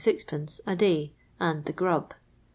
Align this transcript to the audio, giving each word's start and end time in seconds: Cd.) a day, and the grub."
Cd.) 0.03 0.17
a 0.65 0.75
day, 0.75 1.13
and 1.39 1.65
the 1.65 1.73
grub." 1.73 2.15